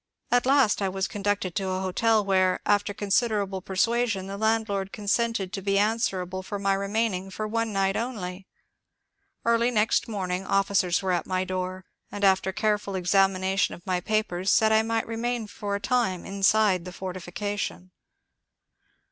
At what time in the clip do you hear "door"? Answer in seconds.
11.43-11.85